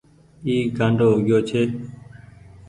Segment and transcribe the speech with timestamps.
[0.45, 1.61] اي گآنڊو هو گيو ڇي۔